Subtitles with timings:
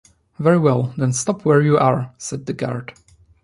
[0.39, 2.93] “Very well, then stop where you are,” said the guard.